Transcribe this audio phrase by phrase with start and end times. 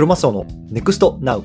[0.00, 1.44] クロマスオの NEXT NOW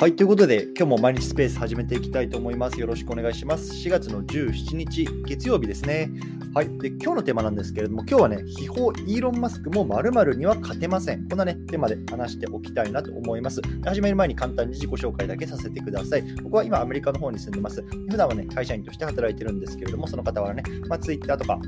[0.00, 2.80] はい、ということで、今日も毎日スペース始めていきたいと思います。
[2.80, 3.70] よろしくお願いします。
[3.72, 6.08] 4月の17日、月曜日ですね。
[6.54, 11.28] はい、で今日のテーマなんですけれども、今日はね、秘宝イーロン・マスクも〇〇には勝てません。
[11.28, 13.60] こんなね、テーマで話しておきたいなと思います。
[13.84, 16.22] 始める前に簡単に自己紹介だけさせてください。
[16.42, 17.82] 僕は今、アメリカの方に住んでます。
[18.10, 21.60] 普段はね、会社員として働いてるんですけれども、その方はね、まあ、Twitter とか、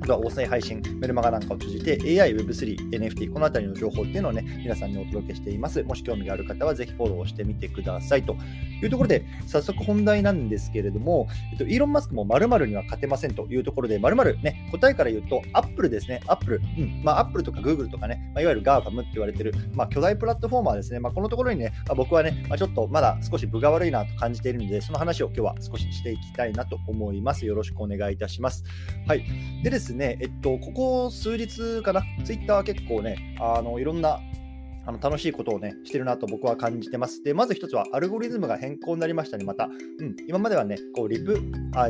[0.00, 5.82] あとは音声配信、メルマガなんかを通じて AI、Web3、NFT、このあたりの情報っていうのをね、皆さんにお届けしています。
[5.84, 8.36] もし興味がある方はぜひフォローしてみてくださいと
[8.84, 16.60] いうところで、早速本題なんですけれども、えっと、イーロン・マスクも〇〇には勝てませんというところで、〇〇ね、答えから言うと、アップルですね、アップル。
[16.78, 17.02] うん。
[17.02, 21.00] まあ、アップルとかグーグルとかね、まあ、いわゆる GAFAM って言われてる、まあ、巨大プラットフォーマーですね。
[21.00, 27.46] まあ、このところにね、まあ、僕はね、まあ、ちょっとまだ少し分が悪いなと感じているので、その話を今日は少ししていきたいなと思います。
[27.46, 28.64] よろしくお願いいたします。
[29.06, 29.24] はい。
[29.62, 34.20] でですね、えっと、ここ数日かな、ツイッターは結構ね、あのいろんな
[34.84, 37.22] あの楽しいことをね、してるなと僕は感じてます。
[37.22, 39.68] で、まず一つはアルゴリズムが変更になりましたね、また。
[39.98, 41.40] うん、今まではね、こう、リプ、
[41.74, 41.88] あ、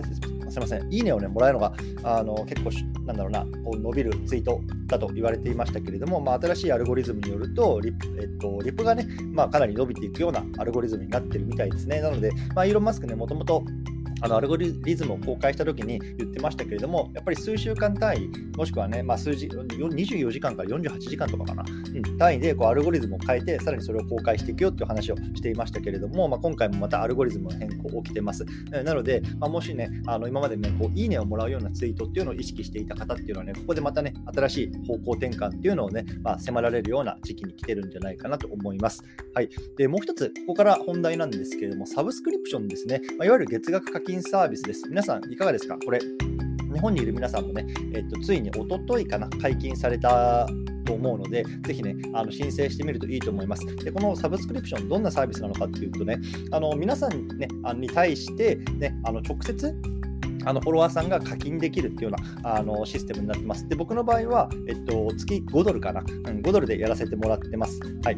[0.51, 2.71] すみません、いいねをね、もらえるのが、あの結構、
[3.07, 12.01] なんだろうな、こう伸びるツイートだと言われていましたけれども、まあ、新しいアルゴリズムによると、リプ,、えっと、リプがね、まあ、かなり伸びていくようなアルゴリズムになってるみたいですね。
[12.01, 13.65] なので、まあ、イーロン・マスクね、もともと
[14.23, 28.45] あのアルゴリズムを公開したときに言ってましたけれども、やっぱり数週間単位、もしくはね、まあ、数字24時間から48時間とかかな、うん、単位でこうアルゴリズムを変えて、さらにそれを公開していくよっていう話をしていましたけれども、まあ、今回もまたアルゴリズムの変更起きてます。
[28.71, 39.03] なので、まあ、もしね、あの今までね、こういいねをもらうようなツイートっていうのを意識していた方っていうのはね、ここでまたね、新しい方向転換っていうのをね、まあ、迫られるような時期に来てるんじゃないかなと思います。
[39.35, 39.49] はい。
[39.77, 44.89] で、もう一つ、ここから本題なんですけれども、サブスクリプションですね、まあ、いわゆる月額課金サービスです。
[44.89, 45.79] 皆さんいかがですか？
[45.85, 50.47] これ、日本にいる皆さんもね、えっと、ついにおとといかな、解禁された
[50.85, 53.65] と思うので、ぜひね、あの申請してみるといいと思います。
[53.77, 56.19] で、このサブスクリプション、どんなサービスなのかっていうとね、
[56.51, 59.75] あの皆さん、ね、あに対して、ね、あの直接
[60.45, 63.69] あのフォロワーさんが課金できるっていうようなあのシステムになってます。
[63.69, 67.79] で、僕の場合は、えっと、月5ドルかな、うん、5ドルでやらせてもらってます。
[68.05, 68.17] はい。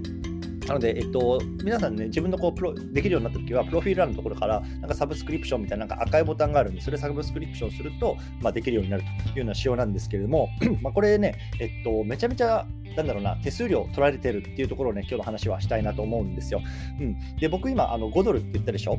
[0.66, 10.48] なので、えっと、皆さんね、自分のこうプロできるようになった時は、プロフィール欄のところから、なんかサブスクリプションみたいななんか赤いボタンがあるんで、それサブスクリプションすると、まあ、できるようになるというような仕様なんですけれども、
[10.80, 12.66] まあこれね、えっと、めちゃめちゃ
[12.96, 16.62] なんだろうな、手数料取られてるっていうところをね、今日の話はしたいなと思うんですよ。
[17.00, 17.16] うん。
[17.38, 18.98] で、僕今、あの5ドルって言ったでしょ？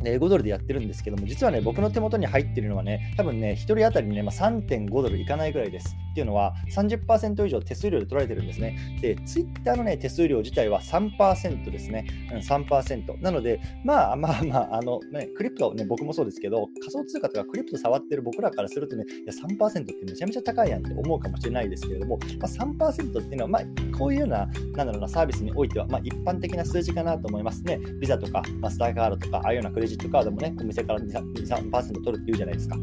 [0.00, 5.96] 5ドルでやってるんですけども、実はね、僕の手元に入ってるのはね、多分ね、1人当たりね、まあ、3.5ドルいかないぐらいです。
[6.12, 8.78] っていうのは、30%以上手数料で取られてるんですね。
[9.00, 12.06] で、ツイッターのね、手数料自体は3%ですね。
[12.32, 13.20] うん、3%。
[13.20, 23.62] なので、まあまあまあ、あの、ね、クリプトね、僕もそうですけど、仮想通貨とかクリプト触ってる僕らからするとね、いや3%ってめちゃめちゃ高いやんって思うかもしれないですけれども、まあ、3%っていうのは、まあ、
[23.96, 27.78] こういうような、なんだろうな、サービスにおいては、まあ、一般的な数字かなと思いますね。
[28.00, 32.76] ビザとか、マスターカードとか、ああいうようなクレジットカードもね、お店から2、3%取るっていうじゃないですか。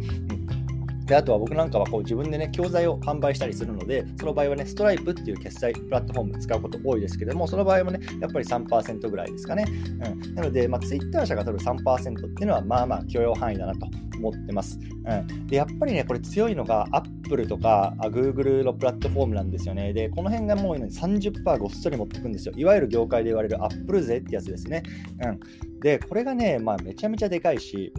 [1.12, 9.66] であとは僕なんかはこう自分でね、教材を販売したりするので、その場合はね、ストライプっていう決済プラットフォーム使うこと多いですけども、その場合もね、やっぱり3%ぐらいですかね。
[9.67, 13.88] うん、なので、まあ、Twitter 社が取る3%っていうのは、まあまあ許容範囲だなと
[14.19, 14.79] 思ってます。
[15.03, 19.91] うん、でやっぱりね、これ強いのが Apple とか Google のプラットフォームなんですよね。
[19.91, 22.53] で、この辺がもう30%ごっそり持ってくんですよ。
[22.56, 24.84] いわゆる業界で言われる Apple 税ってやつですね。
[25.25, 25.40] うん、
[25.81, 27.93] で、これがね、まあ、めちゃめちゃでかいし、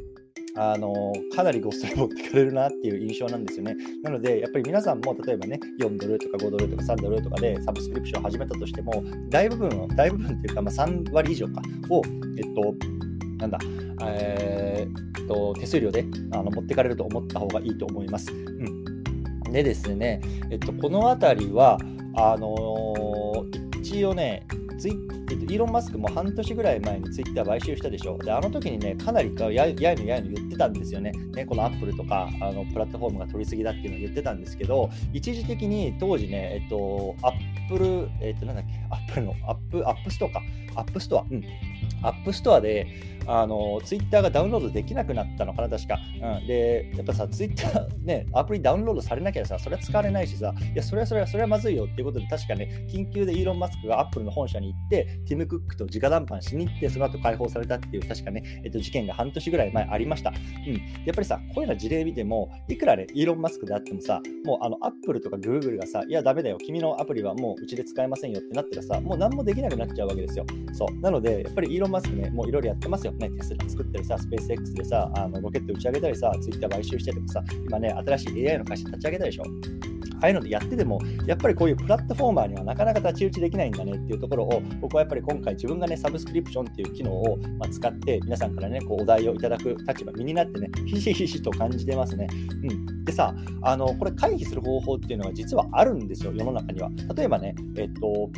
[0.55, 3.75] あのかなりごっそり持ってかれるなっていう印象なんですよね。
[4.03, 12.03] なので、やっぱり皆さんも例えばね、4ドルとか5ドルとか3ドルとかでサブスクリプションを始めたとしても、大部分を、大部分っていうか、まあ、3割以上かを、
[12.37, 12.75] えっと、
[13.39, 13.59] なんだ、
[14.07, 18.31] えー、っと、手数料であの持ってかれると思った方がいいと思います。
[18.31, 20.21] うん、でですね、
[20.51, 21.79] えっと、この辺りは、
[22.15, 24.47] あのー、一応ね、
[24.83, 24.99] ツイ
[25.31, 28.19] えっと、イーロン・マスクも半年ぐらい前にツイッター買収したでしょ。
[28.19, 31.13] で、あの時にね、かなりややいのやいの言ってたんですよね。
[31.37, 40.43] ねこのアップルとかあのプラットフォームが取りすぎだっていうのを言ってたんですけど、一時的に当時ね、えっと、アップル、えっと、なんだっけ、アップルの、アップ、 App Store か。
[40.75, 41.27] アップストア。
[41.31, 41.45] うん。
[42.03, 42.89] アップストアで、
[43.27, 45.99] あの、ツイッターがダウンロードできなくなったのかな、確か。
[46.41, 46.47] うん。
[46.47, 60.31] で、やっぱさ、ツイッター ね、アプリダウンロードされなきゃさ、それは使われないしさ、いや、それはそれは、それはまずいよっていうことで、確かね、緊急でイーロン・マスクがアップルの本社に行って、ティム・クックと直談判しに行って、その後解放されたっていう、確かね、えっと、事件が半年ぐらい前ありました。
[60.31, 60.75] うん。
[60.75, 70.45] やっぱりさ、こういうような事例見ても、いくらね、イーロン・マスクであってもさ、もうあの、アップルとかグーグルがさ、いや、ダメだよ、君のアプリはもううちで使えませんよってなったらさ、もう何もできなくなっちゃうわけですよ。
[70.73, 71.01] そう。
[71.01, 73.12] なので、やっぱりイーロン・マスクね、もういろいろやってますよ。
[73.19, 79.45] ね、テスラ作ってるさ、スペース X でさ、あのロケット打ち上げたりさ、ツイッター買収してとかさ、今ね、新しい AI の会社立ち上げたでしょ。
[80.23, 87.39] ああいうのでやってても、やっぱりこういうプラットフォーマーにはなかなか太刀打ちできないんだねっていうところを、僕はやっぱり今回自分がね、サブスクリプションっていう機能を、
[87.71, 92.29] 使って、皆さんからね、こうお題をいただく立場、身になってね、ひしひしと感じてますね。
[92.63, 93.05] うん。
[93.05, 96.91] でさ、あの、これ回避する方法っていうのが実はあるんですよ、世の中には。
[97.17, 98.31] 例えばね、えっと、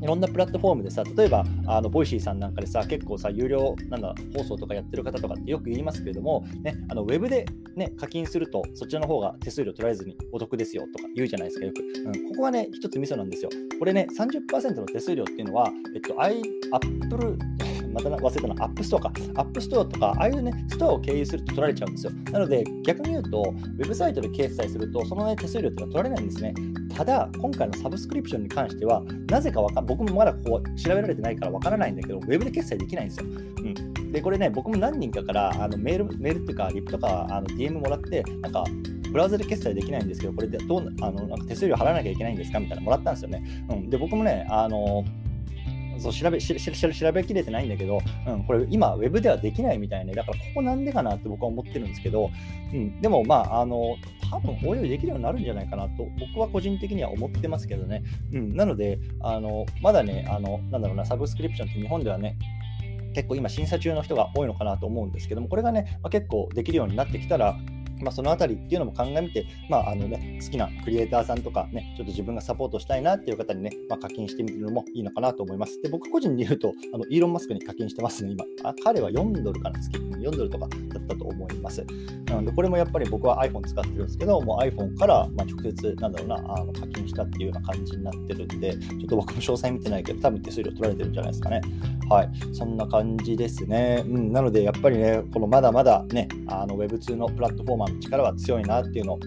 [0.00, 11.80] いろんなプラットフォームでさ、例えば、あの Voicy さんなんかでさ、結構さ、有料なんだ放送とかやってる方とかってよく言いますけれども、ね、あのウェブで、ね、課金すると、そちらの方が手数料取られずにお得ですよとか言うじゃないですか、よく。
[11.80, 13.50] うん、ここはね、一つミソなんですよ。
[13.78, 17.38] これね、30%の手数料っていうのは、えっと、Apple
[18.02, 19.12] また忘れたの、アップストアか。
[19.34, 22.12] アップストアとか、ああいうね、ストアを経由すると取られちゃうんですよ。
[22.32, 26.54] なので、逆に言うと、ウェブサイトで決済すると、その、ね、手数料っていうのは取られないんですね。
[26.94, 33.26] ただ、今回のサブスクリプションに関しては、なぜかわか僕もまだこう調べられてないからわからないんだけど、ウェブで決済できないんですよ。
[33.26, 38.64] うん、で、これね、僕も何人かからあのメール、メールっていうか、リプとかあの DM もらって、なんか、
[39.10, 43.42] ブラウザで決済できないんですけど、これでどうあのなんか手数料払わなきゃいけないんですかみたいなのもらったんですよね。
[43.70, 45.04] うん、で、僕もね、あの
[45.98, 50.14] そう調べしし調べきれてないんだけど、うん、これ今、ウェブではできないみたいね。
[50.14, 52.30] だからここなんでかなって僕は思ってるんですけど、
[52.72, 53.96] うん、でもまあ、あの、
[54.30, 58.02] 多分応用できるようになるんじゃないかなと、僕は個人的には思ってますけどね。
[58.32, 62.36] うん、なので、あの、まだね、あの、なんだろうな、サブスクリプションって日本ではね、
[63.14, 67.56] 結構今審査中の人が多いのかなと思うんですけども、これがね、まあ、結構できるようになってきたら、
[68.00, 75.80] まあ、そのあたりっていうのも鑑みて、まああのね、好きなクリエイターさんとか、ね、ちょっと自分がサポートしたいなっていう方にね、まあ、課金してみるのもいいのかなと思います。
[75.82, 78.44] で、僕個人に言うと、あのイーロン・マスクに課金してますね、今。
[78.64, 79.96] あ彼は4ドルかな、月。
[79.98, 81.84] 4ドルとかだったと思います。
[82.26, 91.60] なので、これもやっぱり僕は iPhone 使ってるんですけど、もう iPhone からまあ直接、なんだろうな、あの課金したっていうような感じになってるんで、ちょっと僕も詳細見てないけど、多分手数料取られてるんじゃないですかね。
[92.08, 92.30] はい。
[92.52, 94.04] そんな感じですね。
[94.06, 94.32] うん。
[94.32, 99.18] なので、やっぱりね、このまだまだね、あの Web2 のプラットフォーマーの力は強いなっていうのを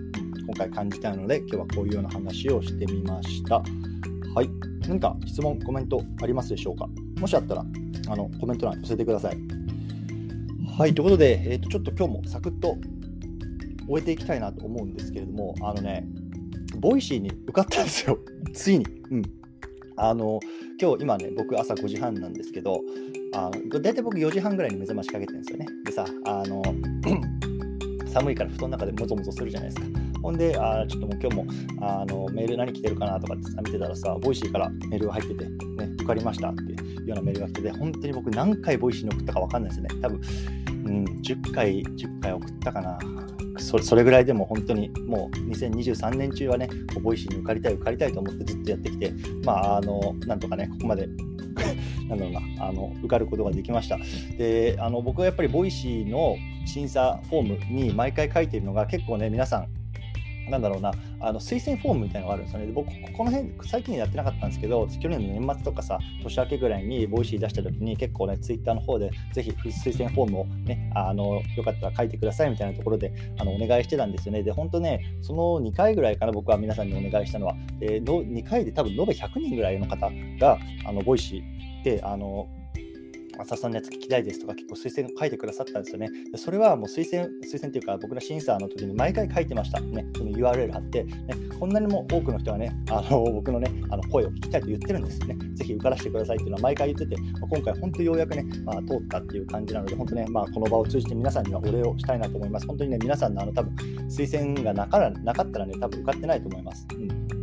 [0.46, 3.62] 今回感じたいので、今日はこういうような話をしてみました。
[4.36, 4.50] はい。
[4.88, 6.88] 何か質問、コメントありますでしょうか？
[7.20, 7.66] もしあったら、
[8.10, 9.38] あのコメント欄寄せてください。
[10.78, 10.94] はい。
[10.94, 12.78] ということで、えー、とちょっと今日もサクッと
[13.88, 16.08] 終えていきたいなと思うんですけれども、あのね、
[16.78, 18.18] Voicy に受かったんですよ。
[18.54, 18.86] ついに。
[19.12, 19.24] うん。
[19.98, 20.40] あの、
[20.82, 22.82] 今日今ね、僕朝5時半なんですけど、
[23.34, 25.68] あの大体僕4時半ぐらいに目覚ましかけてるんですよね。
[25.86, 26.64] でさ、あの、
[28.10, 30.00] 寒いから布団の中でもぞもぞするじゃないですか。
[30.22, 31.46] ほんで、あちょっともう今日も
[31.82, 39.90] あのメール何来てるかなとかってさ見てたらさ、 Voicy からメールが入ってて、ね、受かりましたっていうようなメールが来てて、本当に僕何回 Voicy に送ったか分かんないですね。
[40.02, 40.22] 多分、
[40.86, 43.00] うん、10回、10回送ったかな。
[43.58, 46.70] そそれぐらいでも本当にもう2023年中はね、
[47.02, 49.14] Voicy に受かりたい、受かりたいと思ってずっとやってきて、
[49.44, 51.08] まあ、あの、なんとかね、ここまで
[52.10, 53.98] なんだろうな、あの、受かることができました。
[54.38, 56.36] で、あの、僕はやっぱり Voicy の
[56.66, 59.68] 審査フォームに毎回書いているのが結構ね、皆さん
[60.50, 62.68] なんだろうな、あの推薦フォームみたいなのがあるんですよね。
[62.68, 74.44] で僕、この辺、最近やってなかったんですけど、去年の年末とかさ、年明けぐらいに Voicy 出した時に、結構ね、ツイッターの方で、ぜひ推薦フォームをね、あのよかったら書いてくださいみたいなところであのお願いしてたんですよね。
[74.44, 80.10] で、本当ね、その2回ぐらいかな、僕は皆さんにお願いしたのは、で2回で多分延べ100人ぐらいの方
[80.40, 82.48] が、あの Voicy で、あの
[83.42, 86.10] 浅さんのやつ聞きたいですとか結構推薦書いてくださったんですよね。
[86.32, 89.80] でそれはもう推薦、推薦っていうか僕の審査の時に毎回書いてました。
[89.80, 91.16] ね、その URL 貼って、ね、
[91.58, 95.38] こんなにも多くの人がね、あの僕のね、あの声を聞きたいと言ってるんですよね。
[95.56, 102.68] ぜひ受からせてくださいっていうのは毎回言ってて、ま、今回本当ようやくね、まあ、通ったっていう感じなので、本当ね、まあ、この場を通じて皆さんにはお礼をしたいなと思います。
[102.68, 103.74] 本当にね、皆さんのあの多分
[104.10, 106.86] 推薦がなからなかったらね、多分受かってないと思います。
[106.94, 107.39] うん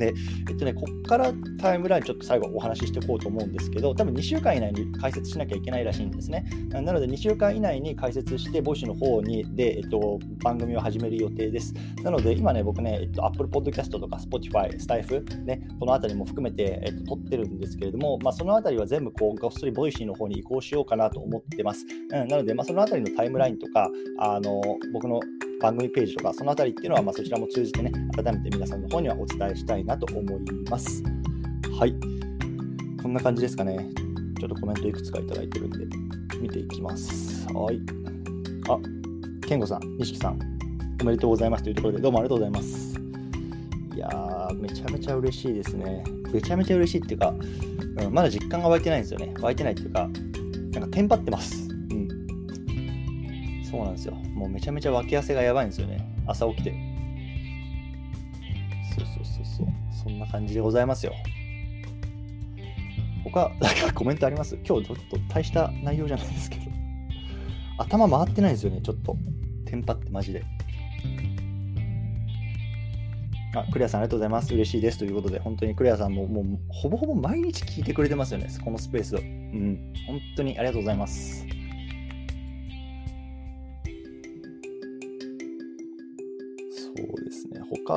[0.00, 0.14] で、
[0.48, 6.46] えっとね、こっからタイムラインちょっと最後お話ししていこうと思うんですけど、多分2週間以内に開設しなきゃいけないらしいんですね。
[6.70, 11.74] なので2週間以内に開設して、 Voicy の方にで、えっと、番組を始める予定です。
[12.02, 21.84] なので、今ね、僕ね、えっと、Apple Podcast とか Spotify、スタイフ、ね、このあたりも含めて、えっと、撮ってるんですけれども、まあ、そのあたりは全部こう、ごっそり Voicy の方に移行しようかなと思ってます。
[22.10, 25.20] うん、なので、まあ、そのあたりのタイムラインとか、あの僕の
[25.60, 30.40] 番組ページとか、そのあたりっていうのは、まあ、そちらも通じてね、改めて皆さんの方にはお伝えしたいなと思い
[30.70, 31.02] ます。
[31.78, 31.94] はい。
[33.02, 33.90] こんな感じですかね。
[34.38, 35.86] ちょっとコメントいくつかいただいてるんで、
[36.40, 37.46] 見ていきます。
[37.52, 37.80] はい。
[38.68, 38.78] あ、
[39.46, 40.38] 健吾さん、錦さん、
[41.02, 42.98] おめでとうございますというところで、どうもありがとうございます。
[43.94, 46.02] いやー、めちゃめちゃ嬉しいですね。
[46.32, 47.34] めちゃめちゃ嬉しいっていうか、
[47.98, 49.34] うん、まだ実感が湧いてないんですよね。
[49.40, 50.08] 湧いてないっていうか、
[50.72, 51.69] なんかテンパってます。
[53.70, 54.14] そうなんですよ。
[54.14, 56.04] もうめちゃめちゃ脇汗がやばいんですよね。
[56.26, 56.74] 朝起きて。
[58.96, 59.66] そうそうそうそう。
[60.04, 61.14] そんな感じでございますよ。
[63.22, 64.56] 他、なんかコメントあります？
[64.66, 66.62] 今日ちょっと大した内容じゃないですけど。
[67.78, 69.16] 頭回ってないですよね、ちょっと。
[69.66, 70.42] テンパってマジで。
[73.54, 74.52] あ、クレアさんありがとうございます。
[74.54, 74.98] 嬉しいです。
[74.98, 79.18] ということで、本当にクレアさんももうほぼほぼ毎日聞いてくれてますよね、このスペースを。
[79.18, 81.46] うん、本当にありがとうございます。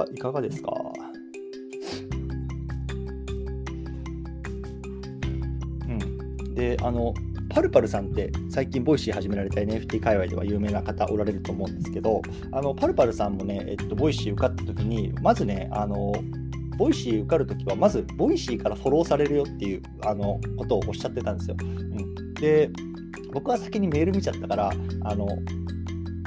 [0.02, 0.74] ですね、他いかがですか？
[5.88, 6.54] うん。
[6.56, 7.14] で、あの、
[7.50, 12.22] パルパルさんって最近 Voicy 始められた NFT 界隈では有名な方おられると思うんですけど、
[12.52, 16.14] あのパルパルさんもね、えっと、 Voicy 受かった時に、まずね、あの
[16.80, 21.58] Voicy 受かるときは、まず Voicy からフォローされるよっていうあのことをおっしゃってたんですよ。
[21.62, 22.72] うん、で、
[23.32, 24.72] 僕は先にメール見ちゃったから、
[25.04, 25.28] あの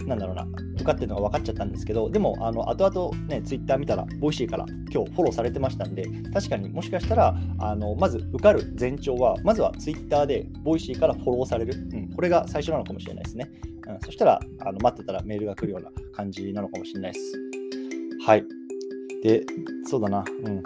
[0.06, 0.46] なんだろうな、
[0.86, 13.50] 受かってるのが分かっちゃったんですけど、でも、あの後々ね、ツイッター見たら、 Voicy から今日フォローされてましたんで、確かにもしかしたら、あのまず受かる前兆は、まずはツイッターで Voicy からフォローされる、うん、これが最初なのかもしれないですね。
[13.88, 17.32] うん、そしたらあの、待ってたらメールが来るような感じなのかもしれないです。
[18.26, 18.44] はい。
[19.22, 19.44] で、
[19.84, 20.62] そうだな、うん。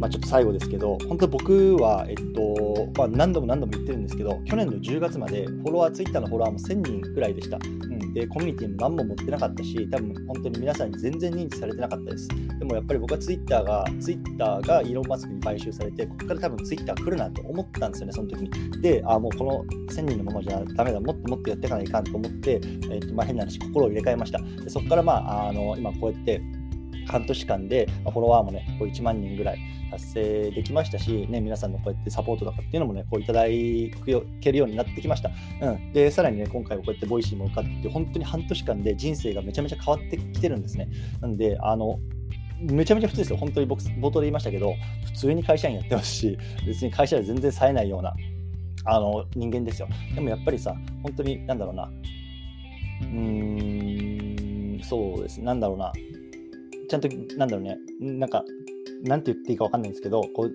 [0.00, 7.58] まあ、ちょっと最後ですけど、本当僕は、えっとまあ、何度も何度も言ってるんですけど、去年の10月までフォロワー、ツイッターのフォロワーも1000人ぐらいでした。
[8.10, 12.28] うん、で、コミュニティも何も持ってなかったし、多分本当に皆さんに全然認知されてなかったです。
[12.58, 18.82] でもやっぱり僕はツイッターが、ツイッターがイーロン・マスクに買収されて、ここから多分ツイッター来るなと思ったんですよね、その時に。
[18.82, 24.38] で、ああもうこの1000人のままじゃダメだ、もっともっとやっていかないかんと思って、えっとまあ、変な話、心を入れ替えました。
[24.38, 26.42] でそこから、まあ、あの今こうやって、
[27.10, 29.58] 半年間で、フォロワーもね、こう1万人ぐらい
[29.90, 35.30] 達成できましたし、ね、皆さんのこうやってサポートとかっていうのもね、こういただけるようになってきました。
[35.60, 35.92] うん。
[35.92, 40.88] で、さらにね、今回はこうやって Voicy も受かって、本当に半年間で人生がめちゃめちゃ変わってきてるんですね。
[41.20, 41.98] なんで、あの、
[42.60, 43.38] めちゃめちゃ普通ですよ。
[43.38, 44.74] 本当に僕、冒頭で言いましたけど、
[45.06, 48.14] 普通に会社員やってますし、別に会社で全然冴えないような、
[48.84, 49.88] あの、人間ですよ。
[50.14, 51.90] でもやっぱりさ、本当に、なんだろうな、
[53.02, 55.40] うーん、そうです。
[55.40, 55.92] なんだろうな、
[56.90, 58.44] ちゃんと、なんだろうね、なんか、
[59.04, 60.52] なんて言っていいか分かんないんですけど、こう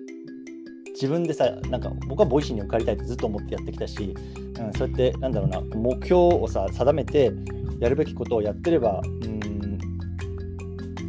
[0.92, 7.32] 自分でさ、なんか僕は Voicy に受かりたいってずっと思ってやってきたし、うん、そうやって、なんだろうな、目標をさ、定めて、
[7.80, 9.78] やるべきことをやってれば、うん、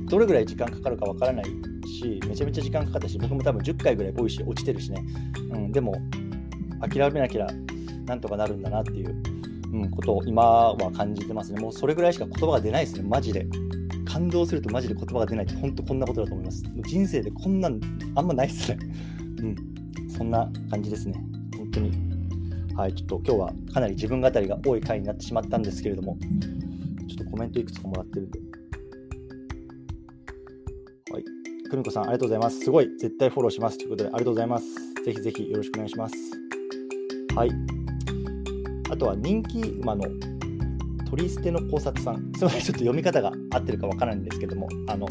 [0.06, 5.06] どれぐらい時間かかるか分からないし、めちゃめちゃ時間かかったし、僕も多分10回ぐらい Voicy 落ちてるしね、
[5.52, 5.94] うん、でも、
[6.82, 7.48] 諦めなきゃ
[8.06, 9.16] なんとかなるんだなっていう、
[9.74, 11.60] うん、ことを今は感じてますね。
[11.60, 13.46] もうそれぐらいしか言葉が出ないですね、マジで。
[14.08, 16.64] 感動するとマジで言葉が出ないって本当こんなことだと思います。
[16.84, 17.80] 人生でこんなん
[18.16, 18.80] あんまないっすね。
[19.40, 19.56] うん。
[20.10, 21.14] そんな感じですね。
[21.58, 21.92] 本当に。
[22.76, 26.18] はい、ちょっと今日はかなり自分語りが多い回になってしまったんですけれども、
[27.08, 28.40] ちょっとコメントいくつかもらってるんで。
[31.12, 31.24] はい。
[31.70, 32.60] 久美子さん、ありがとうございます。
[32.60, 34.66] すごい、絶対フォローしますということで、ありがとうございます。
[35.04, 36.16] ぜひぜひよろしくお願いします。
[37.36, 37.50] はい。
[38.90, 40.06] あとは人気馬の
[41.10, 45.08] 取り捨ての考察さん、 すみません、ちょっと読み方が合ってるかわからないんですけども、あの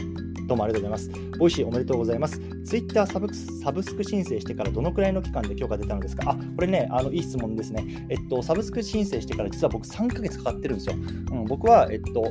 [0.47, 1.39] どうもありがとうございます。
[1.39, 2.41] Voicy おめでとうございます。
[2.65, 6.31] ツイッターサブサブスク申請してからどのくらいの期間で許可出たのですか？
[6.31, 8.07] あ、これね、あのいい質問ですね。
[8.09, 10.97] えっと、サブスク申請してから実は僕3ヶ月かかってるんですよ。
[11.33, 12.25] うん、僕は、えっと、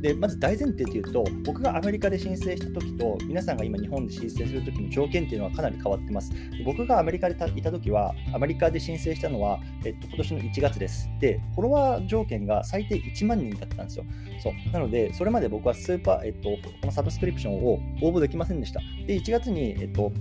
[0.00, 6.32] でまず大前提というと、僕がアメリカで申請した時と、皆さんが今日本で申請する時の条件っていうのはかなり変わってます。
[6.64, 11.10] 僕がアメリカでいた時は、アメリカで申請したのは、えっと、今年の1月です。
[11.20, 14.04] で、フォロワー条件が最低1万人だったんですよ。
[14.42, 18.80] そうなので、それまで僕はスーパー、えっと、このサブスクリプションを応募できませんでした。
[19.06, 20.12] で、1月に、えっと、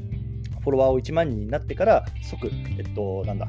[0.59, 3.47] フォロワーを1万人になってから、即、えっと、なんだ、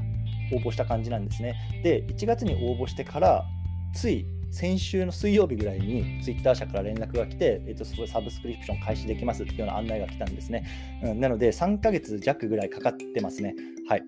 [0.53, 1.57] 応募した感じなんですね。
[1.83, 3.45] で、1月に応募してから、
[3.93, 10.67] つい先週の水曜日ぐらいにツイッター社から連絡が来て、えっと、サブスクリプション開始できますっていうような案内が来たんですね。
[11.03, 13.55] うん、なので、3ヶ月弱ぐらいかかってますね。
[13.89, 14.03] はい。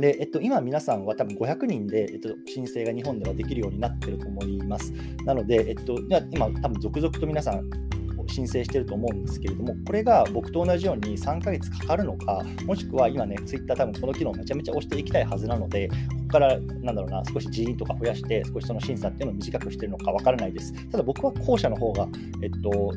[0.00, 4.92] で、えっと、今皆さんは多分500人で、えっと、申請が日本ではできるようになってると思います。
[5.24, 5.98] なので、えっと、
[6.30, 7.87] 今多分続々と皆さん
[8.38, 20.72] 申請してると思うんですけれども、これが僕と同じように3ヶ月かかるのか、もしくは今ね、Twitter 多分この機能めちゃめちゃ押していきたいはずなので、ここからなんだろうな、少し人員とか増やして、少しその審査っていうのを短くしてるのかわからないです。
[20.90, 22.06] ただ僕は後者の方が、
[22.42, 22.92] えっと、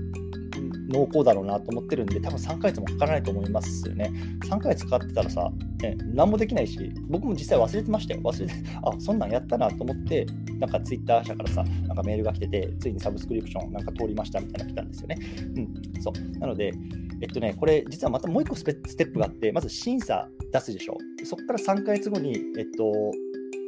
[0.92, 4.12] 濃厚だろうなと思ってるんで、多分3ヶ月もかからないと思いますよね。
[4.46, 8.22] 3ヶ月かかってたらさ、ね、何もできないし、僕も実際忘れてましたよ。
[8.22, 10.26] 忘れて、あ、そんなんやったなと思って、
[10.60, 15.18] なんかツイッター社からさ、なんかメールが来てて、ついにサブスクリプションなんか通りましたみたいなの来たんですよね。
[15.56, 15.60] う
[16.00, 16.40] ん、そう。
[16.40, 16.74] なので、
[17.22, 20.98] えっとね、これ実はまたもう一個ステップがあって、まず審査出すでしょ。
[21.24, 22.92] そこから3ヶ月後に、えっと、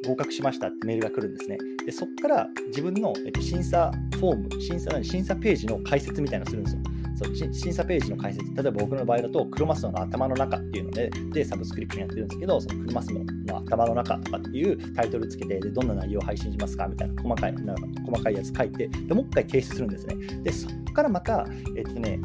[0.08, 1.58] 合格しましたってメールが来るんですね。
[1.86, 6.82] で、そこから自分の、えっと、審査フォーム、審査審査ページの解説みたいなのするんですよ。
[7.16, 20.16] そう審査ページの解説、例えば僕の場合だと、クロマスの頭の中っていうので、でサブスクリプションやってるんですけど、そのクロマスの頭の中とかっていうタイトルつけて、でどんな内容を配信しますかみたいな細かいな細かいやつ書いて、でもう一回提出するんですね。
[20.44, 22.20] で、そこからまた、えっとね、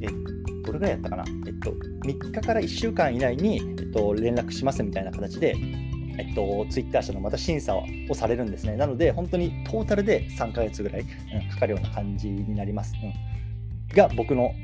[0.00, 0.06] え
[0.64, 1.70] どれぐらいやったかな、えっと、
[2.04, 5.56] 3日から1週間以内に、えっと、連絡しますみたいな形で、
[6.18, 8.76] えっと、ツイッター社のまた審査をされるんですね。
[8.76, 12.92] なので、本当にトータルで3ヶ月ぐらい、うん、かかるような感じになります。
[13.02, 13.12] うん、
[13.94, 14.54] が、僕の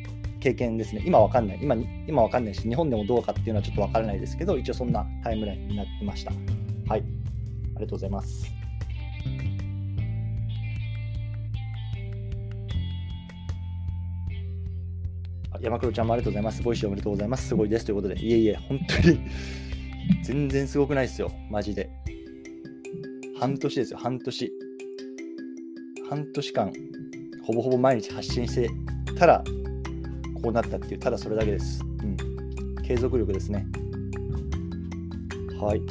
[0.41, 1.03] 経験ですね。
[1.07, 1.59] 今わかんない。
[1.63, 1.77] 今、
[2.07, 6.33] 今わかんないし、日本でもどうかっていうのはちょっとわからないですけど、一応そんなタイムラインになってました。
[6.87, 7.01] はい。
[7.01, 8.47] ありがとうございます。
[15.61, 16.63] 山黒ちゃんもありがとうございます。
[16.63, 17.49] Voicy おめでとうございます。
[17.49, 17.87] すごいです。
[17.87, 19.21] ということで、いえいえ、本当に
[20.23, 21.33] 全然すごくないですよ。
[21.51, 21.89] マジで。
[23.41, 24.53] 半年ですよ、半年。
[26.11, 26.73] 半年間、
[27.47, 28.69] ほぼほぼ毎日発信して
[29.17, 29.45] たら、
[30.43, 31.83] こうなったっていう、ただそれだけです。
[32.03, 32.17] うん。
[32.83, 33.67] 継続力ですね。
[35.61, 35.83] はい。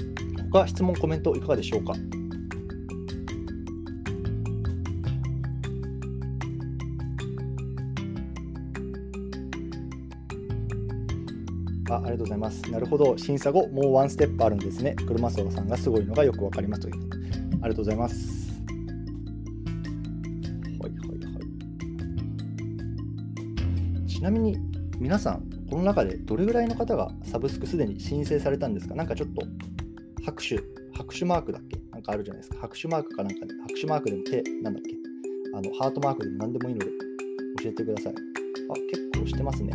[0.51, 1.93] 他、質問、コメントいかがでしょうか？
[11.89, 12.71] あありがとうございます。
[12.71, 13.17] なるほど。
[13.17, 14.95] 審査後、もうワンステップあるんですね。
[15.07, 16.95] 車相さんがすごいのがよくわかりますという。
[17.61, 18.52] ありがとうございます。
[24.23, 24.57] ちなみに、
[24.99, 28.95] 皆さん、この中でどれぐらいの方がサブスクすでに申請されたんですか？
[28.95, 29.45] なんかちょっと
[30.23, 30.61] 拍手、
[30.97, 31.77] 拍手マークだっけ？
[31.91, 32.59] なんかあるじゃないですか。
[32.61, 34.95] 拍手マークかなんかで、拍手マークでも手、なんだっけ？
[35.53, 36.91] あの、ハートマークでも何でもいいので
[37.63, 38.13] 教えてください。
[38.13, 38.15] あ、
[38.89, 39.73] 結構してますね。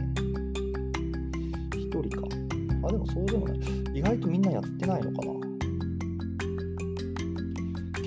[1.72, 2.26] 1人か。
[2.88, 3.58] あ、でもそうでもない。
[3.92, 5.47] 意外とみんなやってないのかな？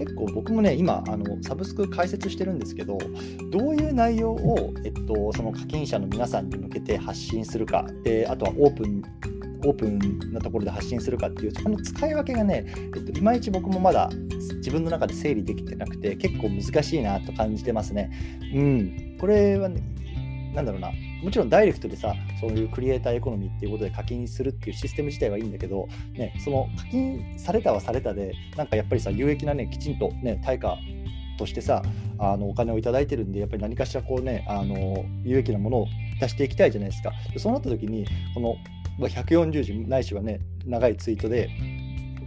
[0.01, 2.97] 結構僕もね、今、あのサブスク解説してるんですけど、
[3.51, 9.03] どういう内容を、えっと、その課金者の皆さんに向けて発信するか、であとはオープン
[9.63, 12.65] オープンなところで発信するかっていう、そこの使い分けがね、
[12.95, 14.09] えっと、いまいち僕もまだ
[14.55, 18.09] 自分の中で整理できてなくて、結構難しいなと感じてますね。
[18.55, 19.17] うん。
[19.19, 19.83] これは、ね、
[20.55, 20.89] なんだろうな、
[21.21, 30.77] もちろんダイレクトでさ、そういうクリエイターエコノミーっていうことで課金するっていうシステム自体はいいんだけど、ね、その課金されたはされたで、なんかやっぱりさ、有益なね、きちんとね、対価
[31.37, 31.81] としてさ、
[32.17, 35.87] あのお金をいただいてるんで、やっぱり何かしらこうね、あの有益なものを
[36.19, 37.11] 出していきたいじゃないですか。
[37.33, 38.55] でそうなった時に、この
[38.99, 41.49] 140字ないしはね、長いツイートで、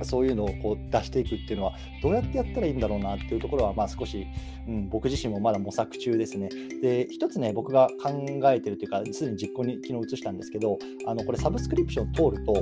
[0.03, 4.27] そういうのをこう出していくっていうのはどうやってやったらいいんだろうなっていうところはまあ少し、
[4.67, 6.49] うん、僕自身もまだ模索中ですね。
[6.83, 8.11] で一つね僕が考
[8.51, 12.55] えてるというかすでに実行に昨日移したんですけどあのこれサブスクリプション通ると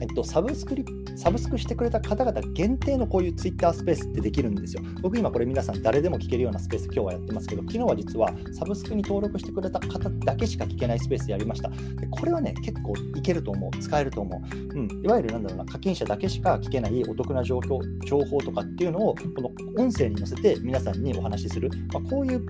[0.00, 0.84] えっと、サブスクリ
[1.20, 4.82] サブスクしてくれた方々限定のこういうツイッタースペースってできるんですよ。
[5.02, 11.68] 僕今これ皆さん誰でも聞けるようなスペース今日はやってますけど、昨日は実はサブスクに登録してくれた方だけしか聞けないスペースやりました。
[11.68, 13.70] でこれはね、結構いけると思う。
[13.78, 14.42] 使えると思
[14.74, 14.78] う。
[14.78, 15.04] うん。
[15.04, 21.70] いわゆるなんだろうな、課金者だけしか聞けないお得な状況、情報とかっていうのを、この音声に乗せて皆さんにお話しする。
[21.92, 22.42] まあ、こういう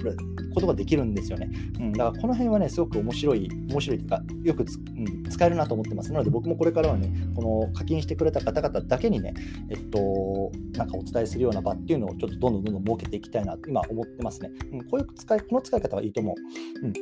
[0.54, 1.50] ことができるんですよね。
[1.80, 1.92] うん。
[1.92, 6.12] だからこの辺はね、すごく面白い、面白いというか、よくうん、使えるなと思ってます。
[6.12, 9.34] なので僕もこれからはね、この課金してくれた方々だけにね、
[9.70, 14.50] えっと、なんかお伝えするような場っていうのをちょっとどんどんどんどん設けていきたいなと今思ってますね。
[14.72, 16.86] うん、こういう使い、この使い方はいいと思う。
[16.86, 16.92] うん。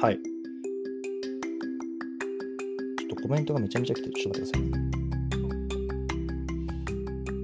[0.00, 0.18] はい。
[0.18, 4.12] ちょっとコメントがめちゃめちゃ来てる。
[4.14, 4.94] ちょっと待ってくださいね。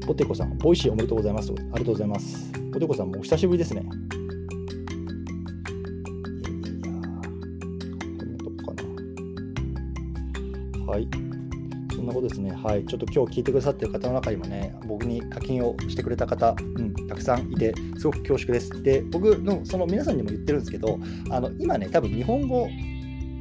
[0.07, 1.53] ポテコさん、 Voicy おめでとうございます。
[1.53, 2.53] ありがとうございます。
[2.73, 3.87] ポテコさんもお久しぶりですね。
[10.87, 11.07] はい。
[11.07, 11.30] そんなこ
[12.21, 12.53] うですね。
[12.53, 12.85] はい。
[12.87, 18.83] ちょっと今日聞いてくださってる方の中にもね、僕に課金をしてくれた方、うん、たくさんいて、すごく恐縮です。
[18.83, 20.99] で、僕の、その皆さんにも言ってるんですけど、
[21.31, 22.69] あの、今ね、多分日本語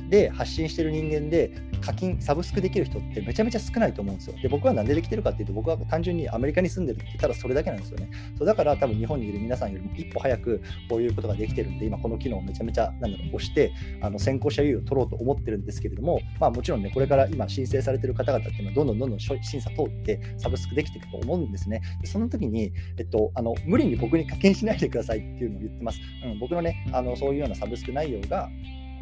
[0.10, 4.36] で発信してる人間で、課金、サブスクできる人ってめちゃめちゃ少ないと思うんですよ。
[4.42, 8.10] で、僕はなんでできてるかっていうと、僕は単純にアメリカに住んでるってただそれだけなんですよね。
[8.38, 21.82] そうだから多分日本にいる皆さんよりも一歩早くこういうことができてるんで、今この機能をめちゃめちゃなんだろう押して、あの先行者優位を取ろうと思ってるんですけれども、まあもちろんね、これから今申請されてる方々っていうのはどんどんどんどん審査通ってサブスクできていくと思うんですね。
[22.02, 26.00] でその時に、えっと、あの無理に僕に課金しないでくださいっていうのを言ってます。
[26.26, 28.50] うん、僕のね、あのそういうようなサブスク内容が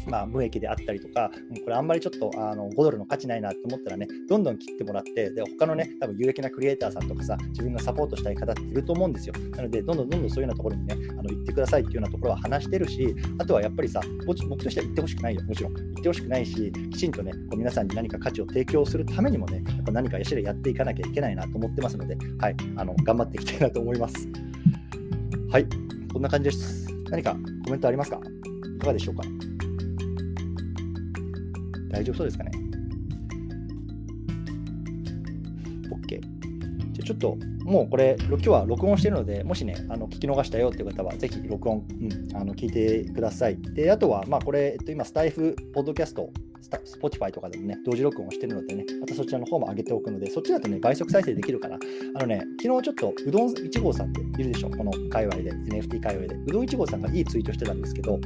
[0.05, 1.31] まあ、無益であったりとか、
[1.63, 9.33] これあんまりちょっとあの5ドルの価値ないなと思ったらね、どんどん切ってもらって、で他のね、多分有益なクリエイターさんとかさ、自分がサポートしたい方っていると思うんですよ。
[9.55, 15.73] なので、どんどんどんどんそういうようなところにね、あの行ってくださいっていうようなところは話してるし、あとはやっぱりさ、僕としては行ってほしくないよ、もちろん。
[15.73, 24.27] 行ってほしくないし、きちんとね、こう皆さんに何か価値を提供するためにもね、やっぱ何かやしらやっていかなきゃいけないなと思ってますので、はい、あの頑張っていきたいなと思います。
[25.51, 25.65] はい、
[26.13, 26.87] こんな感じです。
[27.09, 28.19] 何かコメントありますか？
[28.75, 29.23] いかがでしょうか？
[31.89, 32.51] 大丈夫そうですかね
[35.89, 36.21] ?OK。
[36.93, 43.57] じゃちょっと、もうこれ、今日は録音してるので、もしね、あの聞き逃したよっていう方は、ぜひ録音、うん、あの聞いてください。
[43.61, 46.29] で、あとは、まあ、これ、えっと、今、スタイフ、ポッドキャスト、
[46.83, 51.77] Spotify とかでもね、同時録音をしてるのでね、またそちらの方も上げておくので、そっちだとね、倍速再生できるから、
[52.15, 56.35] あのね、昨日ちょっとうどん1号さんっているでしょ、この界隈で、NFT 界隈で。
[56.35, 58.19] うどん1号さんがいいツイートしてたんですけど、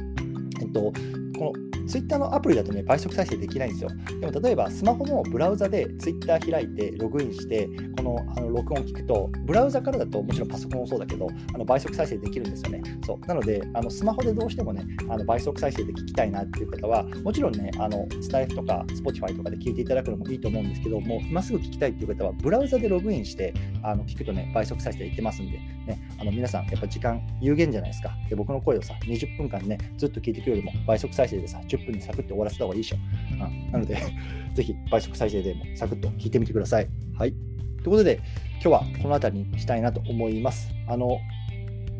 [0.60, 0.92] えっと、
[1.38, 3.90] この Twitter のアプリだとね、倍速再生できないんですよ。
[4.20, 12.82] でも例えばスマホのブラウザで Twitter 開いてログインして、このあの録音を聞くと、ブラウザからだともちろんパソコンもそうだけど、あの倍速再生できるんですよね。
[13.04, 28.10] そうなので、あのスマホでどうしてもね、あの倍速再生で聞きたいなっていう方は、もちろんね、あのスタイフとか Spotify とかで聞いていただくのもいいと思うんですけど、もう今すぐ聞きたいっていう方は、ブラウザでログインしてあの聞くとね、倍速再生いけますんで、ね、あの皆さん、やっぱ時間有限じゃないですか。
[28.28, 32.96] で、僕の声をさ、20分間ね、ずっと聞いていくよりも、倍速再生でさ、10分にサクッと終わらせた方がいいでしょ。
[33.32, 33.96] うん、なので、
[34.54, 36.88] ぜひ倍速再生でもサクッと聞いてみてください。
[37.14, 37.32] はい。
[37.32, 37.40] とい
[37.86, 38.20] うことで、
[38.54, 40.72] 今日はこの辺りにしたいなと思います。
[40.86, 41.18] あの、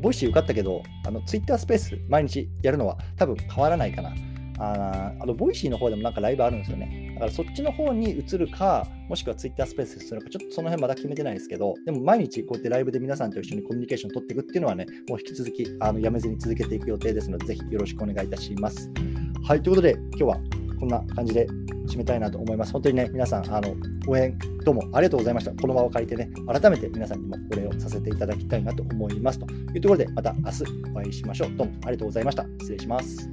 [0.01, 4.15] Voicy 受かったけど、あの、ツイッタースペース毎日やるのは多分変わらないかな。
[4.59, 7.12] ああの、 Voicy の方でもなんかライブあるんですよね。
[7.23, 18.91] だからそっちの方に移るか、もしくはツイッタースペースにするか、ちょっとその辺まだ決めてないですけど、でも毎日こうやってライブで皆さんと一緒にコミュニケーションを取っていくっていうのはね、もう引き続きあのやめずに続けていく予定ですので、ぜひよろしくお願いいたします。
[19.45, 20.41] はい、ということで、今日は
[20.81, 21.47] こんな感じで
[21.87, 22.73] 締めたいなと思います。
[22.73, 23.77] 本当にね、皆さん、あの
[24.09, 25.53] 応援どうもありがとうございました。
[25.53, 29.39] この場を借りてね、改めて皆さんにもお礼をさせていただきたいなと思います。
[29.39, 31.53] というところで、また明日お会いしましょう。
[31.57, 32.45] どうもありがとうございました。
[32.59, 33.31] 失礼します。